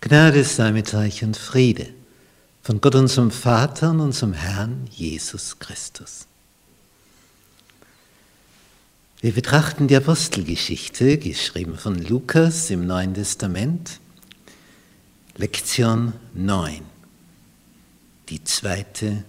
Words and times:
Gnade 0.00 0.44
sei 0.44 0.72
mit 0.72 0.94
euch 0.94 1.22
und 1.22 1.36
Friede 1.36 1.88
von 2.62 2.80
Gott 2.80 2.94
unserem 2.94 3.30
Vater 3.30 3.90
und 3.90 4.00
unserem 4.00 4.32
Herrn 4.32 4.88
Jesus 4.90 5.58
Christus. 5.58 6.26
Wir 9.20 9.32
betrachten 9.32 9.88
die 9.88 9.96
Apostelgeschichte, 9.96 11.18
geschrieben 11.18 11.76
von 11.76 11.96
Lukas 11.96 12.70
im 12.70 12.86
Neuen 12.86 13.12
Testament, 13.12 14.00
Lektion 15.36 16.14
9, 16.32 16.80
die 18.30 18.42
zweite 18.42 19.24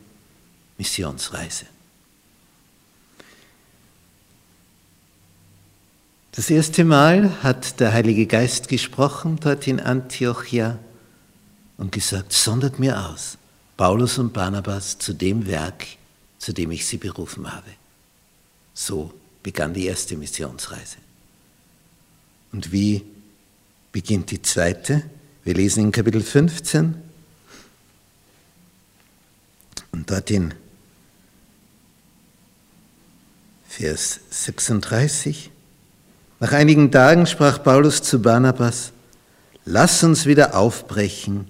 Missionsreise. 0.77 1.65
Das 6.33 6.49
erste 6.49 6.85
Mal 6.85 7.43
hat 7.43 7.81
der 7.81 7.91
Heilige 7.91 8.25
Geist 8.25 8.69
gesprochen 8.69 9.37
dort 9.41 9.67
in 9.67 9.81
Antiochia 9.81 10.79
und 11.75 11.91
gesagt, 11.91 12.31
sondert 12.31 12.79
mir 12.79 13.09
aus, 13.09 13.37
Paulus 13.75 14.17
und 14.17 14.31
Barnabas 14.31 14.97
zu 14.97 15.11
dem 15.11 15.45
Werk, 15.45 15.85
zu 16.39 16.53
dem 16.53 16.71
ich 16.71 16.85
sie 16.85 16.95
berufen 16.95 17.51
habe. 17.51 17.71
So 18.73 19.13
begann 19.43 19.73
die 19.73 19.87
erste 19.87 20.15
Missionsreise. 20.15 20.97
Und 22.53 22.71
wie 22.71 23.03
beginnt 23.91 24.31
die 24.31 24.41
zweite? 24.41 25.03
Wir 25.43 25.55
lesen 25.55 25.83
in 25.83 25.91
Kapitel 25.91 26.21
15 26.21 26.95
und 29.91 30.09
dort 30.09 30.31
in 30.31 30.53
Vers 33.67 34.21
36. 34.29 35.51
Nach 36.41 36.53
einigen 36.53 36.91
Tagen 36.91 37.27
sprach 37.27 37.61
Paulus 37.61 38.01
zu 38.01 38.19
Barnabas, 38.19 38.93
lass 39.63 40.03
uns 40.03 40.25
wieder 40.25 40.55
aufbrechen 40.55 41.47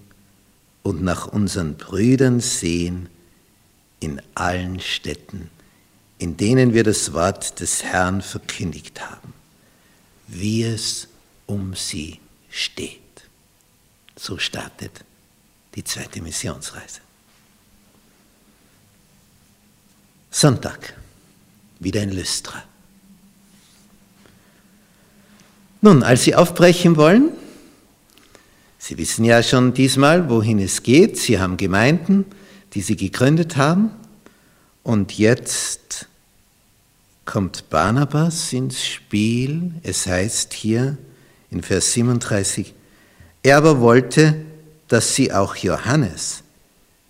und 0.84 1.02
nach 1.02 1.27
unseren 1.27 1.77
Brüdern 1.77 2.41
sehen 2.41 3.07
in 4.01 4.21
allen 4.35 4.82
Städten, 4.82 5.49
in 6.18 6.35
denen 6.35 6.74
wir 6.74 6.84
das 6.84 7.13
Wort 7.13 7.62
des 7.62 7.84
Herrn 7.84 8.21
verkündigt 8.21 8.99
haben, 8.99 9.34
wie 10.27 10.63
es 10.63 11.07
um 11.46 11.73
sie 11.73 12.20
steht. 12.49 12.99
So 14.18 14.38
startet 14.40 15.05
die 15.76 15.85
zweite 15.85 16.21
Missionsreise. 16.21 16.99
Sonntag, 20.29 20.96
wieder 21.79 22.04
in 22.04 22.12
Lystra. 22.12 22.66
Nun, 25.82 26.04
als 26.04 26.24
Sie 26.24 26.35
aufbrechen 26.35 26.96
wollen, 26.96 27.32
Sie 28.77 28.98
wissen 28.98 29.26
ja 29.26 29.43
schon 29.43 29.74
diesmal, 29.74 30.29
wohin 30.29 30.60
es 30.60 30.82
geht. 30.84 31.18
Sie 31.18 31.40
haben 31.40 31.57
Gemeinden, 31.57 32.26
die 32.73 32.82
Sie 32.82 32.96
gegründet 32.96 33.57
haben. 33.57 33.91
Und 34.84 35.18
jetzt 35.18 36.07
kommt 37.26 37.70
Barnabas 37.70 38.54
ins 38.54 38.84
Spiel. 38.84 39.73
Es 39.84 40.07
heißt 40.07 40.54
hier 40.54 40.98
in 41.49 41.62
Vers 41.63 41.93
37, 41.93 42.73
er 43.43 43.57
aber 43.57 43.79
wollte, 43.82 44.35
dass 44.88 45.16
sie 45.16 45.32
auch 45.32 45.55
Johannes 45.55 46.43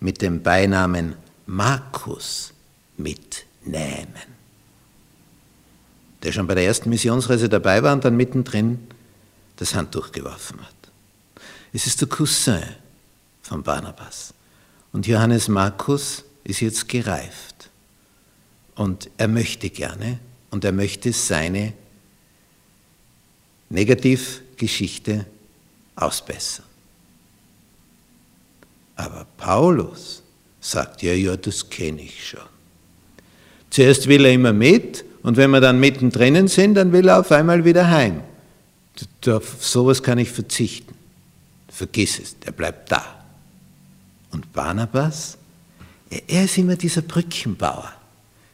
mit 0.00 0.22
dem 0.22 0.42
Beinamen 0.42 1.14
Markus 1.46 2.52
mitnehmen 2.96 4.32
der 6.22 6.32
schon 6.32 6.46
bei 6.46 6.54
der 6.54 6.64
ersten 6.64 6.88
Missionsreise 6.88 7.48
dabei 7.48 7.82
war 7.82 7.92
und 7.92 8.04
dann 8.04 8.16
mittendrin 8.16 8.78
das 9.56 9.74
Handtuch 9.74 10.12
geworfen 10.12 10.60
hat. 10.60 10.74
Es 11.72 11.86
ist 11.86 12.00
der 12.00 12.08
Cousin 12.08 12.62
von 13.42 13.62
Barnabas. 13.62 14.34
Und 14.92 15.06
Johannes 15.06 15.48
Markus 15.48 16.24
ist 16.44 16.60
jetzt 16.60 16.88
gereift. 16.88 17.70
Und 18.74 19.10
er 19.16 19.28
möchte 19.28 19.70
gerne 19.70 20.18
und 20.50 20.64
er 20.64 20.72
möchte 20.72 21.12
seine 21.12 21.72
Negativgeschichte 23.70 25.26
ausbessern. 25.96 26.66
Aber 28.96 29.26
Paulus 29.36 30.22
sagt, 30.60 31.02
ja, 31.02 31.12
ja, 31.12 31.36
das 31.36 31.68
kenne 31.68 32.02
ich 32.02 32.28
schon. 32.28 32.40
Zuerst 33.70 34.06
will 34.06 34.24
er 34.26 34.32
immer 34.32 34.52
mit 34.52 35.04
und 35.22 35.36
wenn 35.36 35.50
wir 35.50 35.60
dann 35.60 35.78
mittendrin 35.78 36.48
sind, 36.48 36.74
dann 36.74 36.92
will 36.92 37.08
er 37.08 37.20
auf 37.20 37.30
einmal 37.30 37.64
wieder 37.64 37.90
heim. 37.90 38.20
Auf 39.26 39.64
sowas 39.64 40.02
kann 40.02 40.18
ich 40.18 40.30
verzichten. 40.30 40.94
Vergiss 41.68 42.18
es, 42.18 42.38
der 42.38 42.52
bleibt 42.52 42.90
da. 42.92 43.04
Und 44.30 44.52
Barnabas, 44.52 45.38
er 46.10 46.44
ist 46.44 46.58
immer 46.58 46.76
dieser 46.76 47.02
Brückenbauer. 47.02 47.92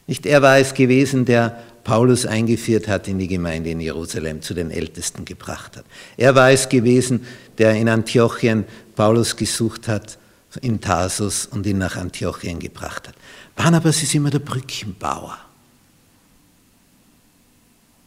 Nicht 0.07 0.25
er 0.25 0.41
war 0.41 0.57
es 0.57 0.73
gewesen, 0.73 1.25
der 1.25 1.59
Paulus 1.83 2.25
eingeführt 2.25 2.87
hat 2.87 3.07
in 3.07 3.19
die 3.19 3.27
Gemeinde 3.27 3.71
in 3.71 3.79
Jerusalem, 3.79 4.41
zu 4.41 4.53
den 4.53 4.71
Ältesten 4.71 5.25
gebracht 5.25 5.77
hat. 5.77 5.85
Er 6.17 6.35
war 6.35 6.51
es 6.51 6.69
gewesen, 6.69 7.25
der 7.57 7.73
in 7.73 7.89
Antiochien 7.89 8.65
Paulus 8.95 9.35
gesucht 9.35 9.87
hat, 9.87 10.17
in 10.61 10.81
Tarsus 10.81 11.45
und 11.45 11.65
ihn 11.65 11.77
nach 11.77 11.95
Antiochien 11.95 12.59
gebracht 12.59 13.07
hat. 13.07 13.15
Barnabas 13.55 14.01
ist 14.03 14.15
immer 14.15 14.29
der 14.29 14.39
Brückenbauer. 14.39 15.37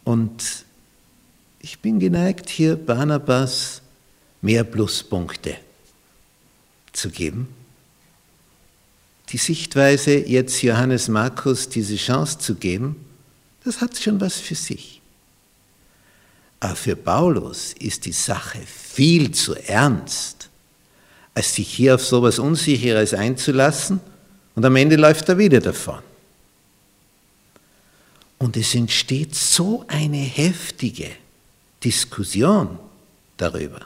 Und 0.04 0.64
ich 1.60 1.78
bin 1.78 2.00
geneigt, 2.00 2.48
hier 2.50 2.76
Barnabas 2.76 3.82
mehr 4.40 4.64
Pluspunkte 4.64 5.56
zu 6.92 7.10
geben. 7.10 7.48
Die 9.28 9.38
Sichtweise, 9.38 10.16
jetzt 10.16 10.62
Johannes 10.62 11.08
Markus 11.08 11.68
diese 11.68 11.96
Chance 11.96 12.38
zu 12.38 12.56
geben, 12.56 12.96
das 13.64 13.80
hat 13.80 13.96
schon 13.96 14.20
was 14.20 14.36
für 14.36 14.56
sich. 14.56 15.00
Aber 16.60 16.76
für 16.76 16.96
Paulus 16.96 17.72
ist 17.72 18.04
die 18.04 18.12
Sache 18.12 18.60
viel 18.66 19.30
zu 19.32 19.54
ernst, 19.54 20.48
als 21.34 21.54
sich 21.54 21.69
hier 21.69 21.94
auf 21.94 22.04
so 22.04 22.19
etwas 22.19 22.38
Unsicheres 22.38 23.14
einzulassen 23.14 24.00
und 24.54 24.64
am 24.64 24.76
Ende 24.76 24.96
läuft 24.96 25.28
er 25.28 25.38
wieder 25.38 25.60
davon. 25.60 26.00
Und 28.42 28.56
es 28.56 28.75
entsteht 28.75 29.36
so 29.36 29.84
eine 29.86 30.16
heftige 30.16 31.12
Diskussion 31.84 32.76
darüber. 33.36 33.82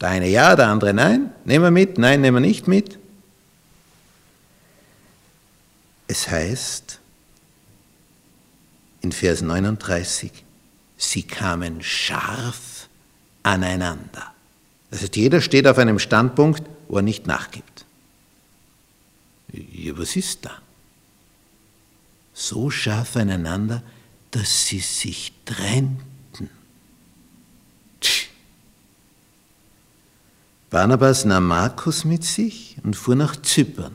Der 0.00 0.08
eine 0.08 0.30
ja, 0.30 0.56
der 0.56 0.68
andere 0.68 0.94
nein. 0.94 1.30
Nehmen 1.44 1.64
wir 1.64 1.70
mit, 1.70 1.98
nein, 1.98 2.22
nehmen 2.22 2.42
wir 2.42 2.48
nicht 2.48 2.66
mit. 2.66 2.98
Es 6.06 6.30
heißt 6.30 7.00
in 9.02 9.12
Vers 9.12 9.42
39, 9.42 10.32
sie 10.96 11.22
kamen 11.24 11.82
scharf 11.82 12.88
aneinander. 13.42 14.32
Das 14.90 15.02
heißt, 15.02 15.16
jeder 15.16 15.42
steht 15.42 15.66
auf 15.66 15.76
einem 15.76 15.98
Standpunkt, 15.98 16.62
wo 16.88 16.96
er 16.96 17.02
nicht 17.02 17.26
nachgibt. 17.26 17.84
Ja, 19.52 19.98
was 19.98 20.16
ist 20.16 20.46
da? 20.46 20.62
So 22.32 22.70
scharf 22.70 23.14
aneinander, 23.14 23.82
dass 24.30 24.66
sie 24.66 24.80
sich 24.80 25.32
trennten. 25.44 26.50
Tsch. 28.00 28.28
Barnabas 30.70 31.24
nahm 31.24 31.46
Markus 31.46 32.04
mit 32.04 32.24
sich 32.24 32.76
und 32.82 32.94
fuhr 32.94 33.16
nach 33.16 33.36
Zypern. 33.40 33.94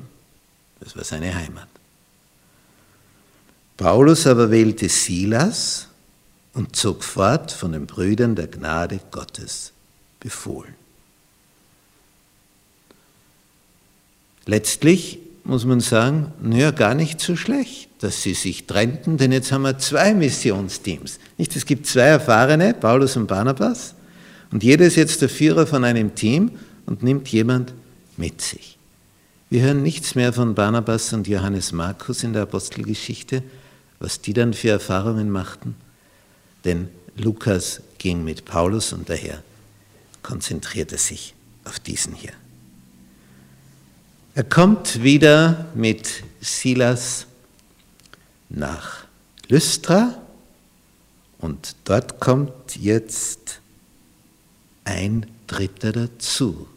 Das 0.79 0.95
war 0.95 1.03
seine 1.03 1.33
Heimat. 1.33 1.67
Paulus 3.77 4.27
aber 4.27 4.51
wählte 4.51 4.89
Silas 4.89 5.87
und 6.53 6.75
zog 6.75 7.03
fort 7.03 7.51
von 7.51 7.71
den 7.71 7.87
Brüdern 7.87 8.35
der 8.35 8.47
Gnade 8.47 8.99
Gottes 9.11 9.71
befohlen. 10.19 10.75
Letztlich 14.45 15.19
muss 15.43 15.65
man 15.65 15.79
sagen, 15.79 16.31
naja, 16.41 16.71
gar 16.71 16.95
nicht 16.95 17.19
so 17.19 17.35
schlecht, 17.35 17.89
dass 18.03 18.21
sie 18.21 18.33
sich 18.33 18.65
trennten, 18.65 19.17
denn 19.17 19.31
jetzt 19.31 19.53
haben 19.53 19.61
wir 19.61 19.77
zwei 19.77 20.13
Missionsteams. 20.13 21.19
Nicht, 21.37 21.55
es 21.55 21.65
gibt 21.65 21.87
zwei 21.87 22.01
Erfahrene, 22.01 22.73
Paulus 22.73 23.15
und 23.15 23.27
Barnabas, 23.27 23.95
und 24.51 24.61
jeder 24.61 24.85
ist 24.85 24.97
jetzt 24.97 25.21
der 25.21 25.29
Führer 25.29 25.65
von 25.65 25.85
einem 25.85 26.13
Team 26.13 26.51
und 26.85 27.01
nimmt 27.01 27.29
jemand 27.29 27.73
mit 28.17 28.41
sich. 28.41 28.77
Wir 29.49 29.61
hören 29.61 29.81
nichts 29.81 30.15
mehr 30.15 30.33
von 30.33 30.53
Barnabas 30.53 31.13
und 31.13 31.29
Johannes 31.29 31.71
Markus 31.71 32.23
in 32.23 32.33
der 32.33 32.41
Apostelgeschichte, 32.43 33.41
was 33.99 34.19
die 34.19 34.33
dann 34.33 34.53
für 34.53 34.69
Erfahrungen 34.69 35.29
machten, 35.29 35.75
denn 36.65 36.89
Lukas 37.15 37.81
ging 37.99 38.25
mit 38.25 38.43
Paulus 38.43 38.91
und 38.91 39.09
daher 39.09 39.41
konzentriert 40.23 40.91
er 40.91 40.97
sich 40.97 41.35
auf 41.63 41.79
diesen 41.79 42.15
hier. 42.15 42.33
Er 44.35 44.43
kommt 44.43 45.03
wieder 45.03 45.67
mit 45.73 46.23
Silas 46.41 47.27
nach 48.53 49.05
Lystra 49.49 50.17
und 51.39 51.75
dort 51.83 52.19
kommt 52.19 52.77
jetzt 52.77 53.59
ein 54.85 55.25
Dritter 55.47 55.91
dazu, 55.91 56.67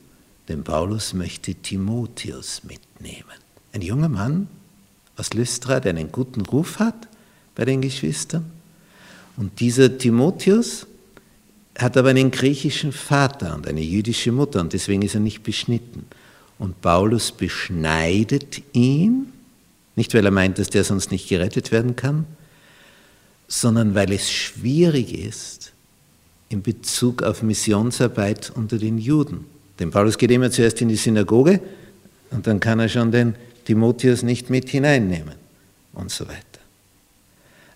denn 0.49 0.65
Paulus 0.65 1.15
möchte 1.15 1.55
Timotheus 1.55 2.63
mitnehmen. 2.65 3.25
Ein 3.73 3.83
junger 3.83 4.09
Mann 4.09 4.49
aus 5.17 5.33
Lystra, 5.35 5.81
der 5.81 5.91
einen 5.91 6.11
guten 6.11 6.43
Ruf 6.43 6.79
hat 6.79 7.09
bei 7.55 7.65
den 7.65 7.81
Geschwistern. 7.81 8.51
Und 9.37 9.61
dieser 9.61 9.99
Timotheus 9.99 10.87
hat 11.79 11.97
aber 11.97 12.11
einen 12.11 12.31
griechischen 12.31 12.93
Vater 12.93 13.55
und 13.55 13.67
eine 13.67 13.83
jüdische 13.83 14.33
Mutter 14.33 14.61
und 14.61 14.73
deswegen 14.73 15.03
ist 15.03 15.15
er 15.15 15.21
nicht 15.21 15.43
beschnitten. 15.43 16.07
Und 16.59 16.81
Paulus 16.81 17.33
beschneidet 17.33 18.63
ihn, 18.73 19.33
nicht 19.97 20.15
weil 20.15 20.25
er 20.25 20.31
meint, 20.31 20.59
dass 20.59 20.71
der 20.71 20.85
sonst 20.85 21.11
nicht 21.11 21.29
gerettet 21.29 21.73
werden 21.73 21.97
kann, 21.97 22.27
sondern 23.49 23.95
weil 23.95 24.13
es 24.13 24.31
schwierig 24.31 25.13
ist 25.13 25.73
in 26.49 26.63
Bezug 26.63 27.23
auf 27.23 27.43
Missionsarbeit 27.43 28.53
unter 28.55 28.79
den 28.79 28.99
Juden. 28.99 29.47
Denn 29.79 29.91
Paulus 29.91 30.19
geht 30.19 30.31
immer 30.31 30.51
zuerst 30.51 30.81
in 30.81 30.89
die 30.89 30.97
Synagoge 30.97 31.61
und 32.31 32.47
dann 32.47 32.61
kann 32.61 32.79
er 32.79 32.89
schon 32.89 33.11
den 33.11 33.35
Timotheus 33.65 34.23
nicht 34.23 34.51
mit 34.51 34.69
hineinnehmen 34.69 35.35
und 35.93 36.11
so 36.11 36.27
weiter. 36.29 36.43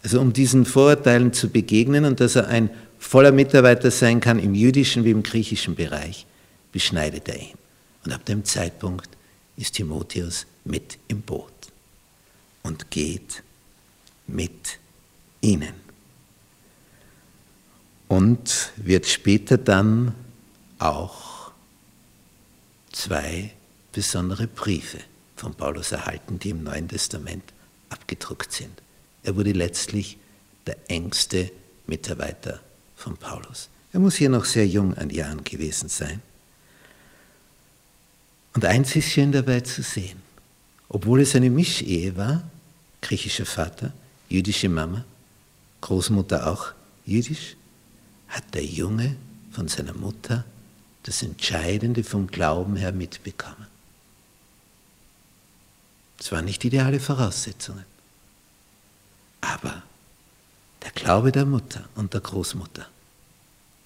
Also 0.02 0.20
um 0.20 0.32
diesen 0.32 0.64
Vorurteilen 0.64 1.32
zu 1.32 1.48
begegnen 1.48 2.04
und 2.04 2.20
dass 2.20 2.36
er 2.36 2.48
ein 2.48 2.70
voller 2.98 3.32
Mitarbeiter 3.32 3.90
sein 3.90 4.20
kann 4.20 4.38
im 4.38 4.54
jüdischen 4.54 5.04
wie 5.04 5.10
im 5.10 5.22
griechischen 5.22 5.74
Bereich, 5.74 6.26
beschneidet 6.72 7.28
er 7.28 7.40
ihn. 7.40 7.58
Und 8.04 8.12
ab 8.12 8.24
dem 8.24 8.44
Zeitpunkt 8.44 9.08
ist 9.56 9.74
Timotheus 9.74 10.46
mit 10.64 10.98
im 11.08 11.20
Boot 11.20 11.50
und 12.62 12.90
geht 12.90 13.42
mit 14.26 14.78
ihnen. 15.40 15.74
Und 18.08 18.72
wird 18.76 19.06
später 19.06 19.56
dann 19.56 20.14
auch 20.78 21.52
zwei 22.92 23.52
besondere 23.92 24.46
Briefe 24.46 24.98
von 25.36 25.54
Paulus 25.54 25.92
erhalten, 25.92 26.38
die 26.38 26.50
im 26.50 26.64
Neuen 26.64 26.88
Testament 26.88 27.44
abgedruckt 27.88 28.52
sind. 28.52 28.82
Er 29.22 29.36
wurde 29.36 29.52
letztlich 29.52 30.18
der 30.66 30.76
engste 30.88 31.50
Mitarbeiter 31.86 32.60
von 32.96 33.16
Paulus. 33.16 33.68
Er 33.92 34.00
muss 34.00 34.16
hier 34.16 34.28
noch 34.28 34.44
sehr 34.44 34.66
jung 34.66 34.94
an 34.96 35.10
Jahren 35.10 35.42
gewesen 35.44 35.88
sein. 35.88 36.22
Und 38.54 38.64
eins 38.64 38.94
ist 38.96 39.08
schön 39.08 39.32
dabei 39.32 39.60
zu 39.60 39.82
sehen. 39.82 40.22
Obwohl 40.90 41.20
es 41.20 41.36
eine 41.36 41.50
Mischehe 41.50 42.16
war, 42.16 42.42
griechischer 43.00 43.46
Vater, 43.46 43.92
jüdische 44.28 44.68
Mama, 44.68 45.04
Großmutter 45.80 46.48
auch 46.48 46.72
jüdisch, 47.06 47.56
hat 48.28 48.42
der 48.54 48.64
Junge 48.64 49.16
von 49.52 49.68
seiner 49.68 49.94
Mutter 49.94 50.44
das 51.04 51.22
Entscheidende 51.22 52.04
vom 52.04 52.26
Glauben 52.26 52.76
her 52.76 52.92
mitbekommen. 52.92 53.68
Es 56.18 56.30
waren 56.32 56.44
nicht 56.44 56.64
ideale 56.64 57.00
Voraussetzungen. 57.00 57.84
Aber 59.40 59.82
der 60.82 60.90
Glaube 60.90 61.30
der 61.32 61.46
Mutter 61.46 61.88
und 61.94 62.14
der 62.14 62.20
Großmutter 62.20 62.86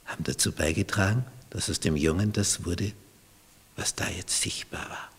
haben 0.06 0.24
dazu 0.24 0.52
beigetragen, 0.52 1.24
dass 1.50 1.68
aus 1.68 1.80
dem 1.80 1.96
Jungen 1.96 2.32
das 2.32 2.64
wurde, 2.64 2.92
was 3.76 3.94
da 3.94 4.08
jetzt 4.08 4.40
sichtbar 4.40 4.88
war. 4.88 5.13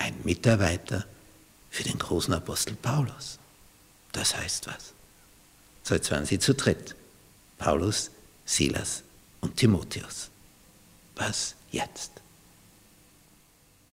Ein 0.00 0.14
Mitarbeiter 0.24 1.04
für 1.68 1.82
den 1.82 1.98
großen 1.98 2.32
Apostel 2.32 2.74
Paulus. 2.74 3.38
Das 4.12 4.34
heißt 4.34 4.66
was. 4.66 4.94
So, 5.82 5.94
jetzt 5.94 6.10
waren 6.10 6.24
sie 6.24 6.38
zu 6.38 6.54
dritt. 6.54 6.96
Paulus, 7.58 8.10
Silas 8.46 9.02
und 9.42 9.58
Timotheus. 9.58 10.30
Was 11.16 11.54
jetzt? 11.70 12.12